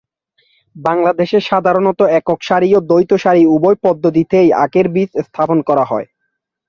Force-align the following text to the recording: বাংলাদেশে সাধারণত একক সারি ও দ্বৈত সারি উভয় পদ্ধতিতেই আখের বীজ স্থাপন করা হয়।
বাংলাদেশে 0.75 1.37
সাধারণত 1.49 1.99
একক 2.19 2.39
সারি 2.41 2.69
ও 2.73 2.89
দ্বৈত 2.89 3.11
সারি 3.23 3.43
উভয় 3.55 3.77
পদ্ধতিতেই 3.85 4.49
আখের 4.63 4.87
বীজ 4.93 5.09
স্থাপন 5.25 5.57
করা 5.69 5.83
হয়। 5.91 6.07